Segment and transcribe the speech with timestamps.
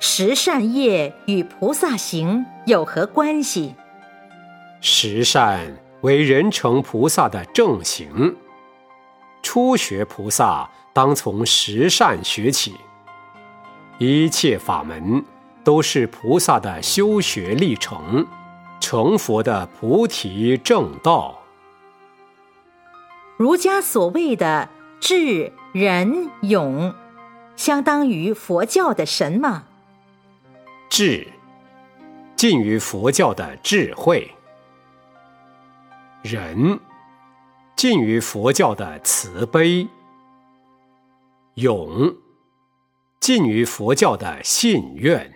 [0.00, 3.74] 十善业与菩萨行有何关系？
[4.80, 8.36] 十善为人成菩萨的正行，
[9.42, 12.76] 初学菩萨当从十善学起。
[13.98, 15.24] 一切法门
[15.64, 18.24] 都是菩萨的修学历程，
[18.78, 21.36] 成佛的菩提正道。
[23.36, 24.68] 儒家所谓的
[25.00, 26.94] 智、仁、勇，
[27.56, 29.64] 相当于佛教的什么？
[30.88, 31.28] 智，
[32.34, 34.26] 近于佛教的智慧；
[36.22, 36.80] 仁，
[37.76, 39.86] 近于佛教的慈悲；
[41.54, 42.16] 勇，
[43.20, 45.34] 近于佛教的信愿。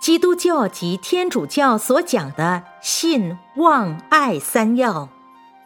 [0.00, 5.10] 基督教及天主教所讲的信、望、爱三要，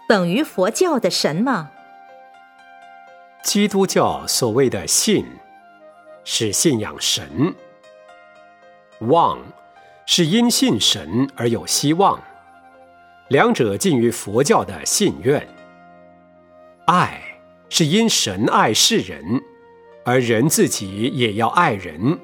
[0.08, 1.70] 等于佛教的什么？
[3.44, 5.24] 基督教所谓的信。
[6.28, 7.54] 是信仰神，
[9.02, 9.38] 望
[10.06, 12.20] 是因信神而有希望，
[13.28, 15.48] 两者近于佛教的信愿。
[16.86, 17.22] 爱
[17.68, 19.40] 是因神爱世人，
[20.04, 22.18] 而人自己也要爱人，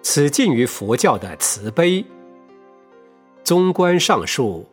[0.00, 2.02] 此近于佛教的慈悲。
[3.44, 4.66] 综观上述，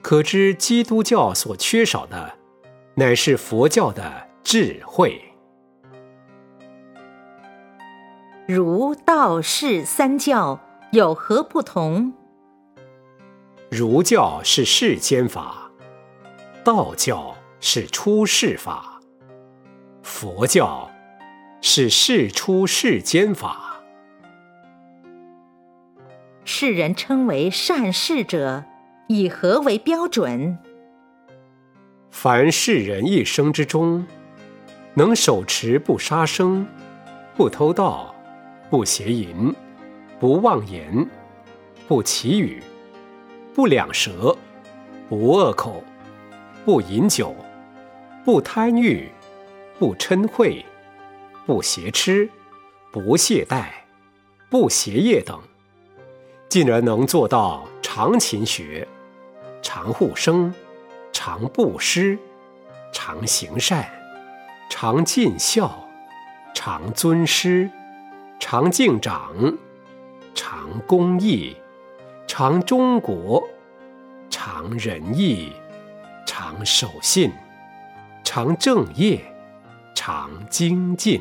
[0.00, 2.32] 可知基督教所缺少的，
[2.94, 5.20] 乃是佛教的智慧。
[8.48, 10.58] 儒道释三教
[10.92, 12.14] 有何不同？
[13.70, 15.70] 儒教是世间法，
[16.64, 19.00] 道教是出世法，
[20.02, 20.90] 佛教
[21.60, 23.82] 是世出世间法。
[26.46, 28.64] 世人称为善事者，
[29.08, 30.56] 以何为标准？
[32.10, 34.06] 凡世人一生之中，
[34.94, 36.66] 能手持不杀生、
[37.36, 38.14] 不偷盗。
[38.70, 39.54] 不邪淫，
[40.20, 41.08] 不妄言，
[41.86, 42.62] 不绮语，
[43.54, 44.36] 不两舌，
[45.08, 45.82] 不恶口，
[46.66, 47.34] 不饮酒，
[48.26, 49.08] 不贪欲，
[49.78, 50.62] 不嗔恚，
[51.46, 52.28] 不邪痴，
[52.92, 53.68] 不懈怠，
[54.50, 55.40] 不邪业等，
[56.50, 58.86] 进而能做到常勤学、
[59.62, 60.52] 常护生、
[61.10, 62.18] 常布施、
[62.92, 63.90] 常行善、
[64.68, 65.88] 常尽孝、
[66.52, 67.70] 常尊师。
[68.40, 69.34] 常敬长，
[70.34, 71.56] 常公义，
[72.26, 73.42] 常中国，
[74.30, 75.52] 常仁义，
[76.24, 77.32] 常守信，
[78.22, 79.20] 常正业，
[79.94, 81.20] 常精进。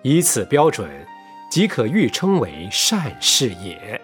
[0.00, 0.90] 以此标准，
[1.50, 4.00] 即可誉称为善事也。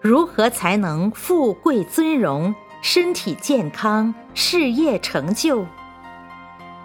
[0.00, 5.66] 如何才能富贵尊荣、身体健康、事业成就？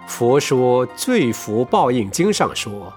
[0.06, 2.92] 佛说《罪福报应经》上说：“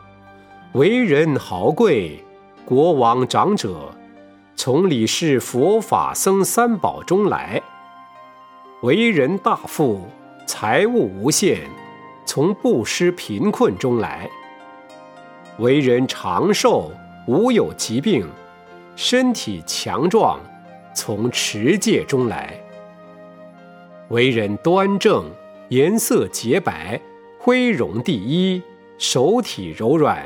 [0.73, 2.23] 为人豪贵，
[2.65, 3.91] 国王长者，
[4.55, 7.61] 从理事佛法僧三宝中来；
[8.81, 10.01] 为人大富，
[10.45, 11.61] 财物无限，
[12.25, 14.27] 从布施贫困中来；
[15.59, 16.91] 为人长寿，
[17.27, 18.27] 无有疾病，
[18.95, 20.39] 身体强壮，
[20.93, 22.49] 从持戒中来；
[24.09, 25.23] 为人端正。”
[25.75, 26.97] 颜色洁白，
[27.37, 28.61] 恢容第一，
[28.97, 30.25] 手体柔软，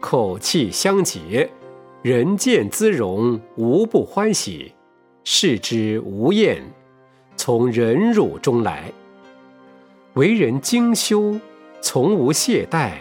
[0.00, 1.48] 口气香洁，
[2.02, 4.72] 人见姿容，无不欢喜，
[5.22, 6.60] 视之无厌，
[7.36, 8.90] 从忍辱中来。
[10.14, 11.38] 为人精修，
[11.80, 12.94] 从无懈怠，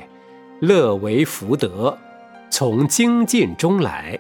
[0.60, 1.98] 乐为福德，
[2.52, 4.20] 从精进中来。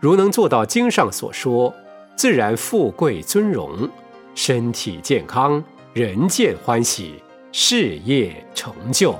[0.00, 1.74] 如能做到经上所说，
[2.16, 3.86] 自然富贵尊荣，
[4.34, 5.62] 身体健康。
[5.98, 7.14] 人见欢喜，
[7.50, 9.18] 事业成就。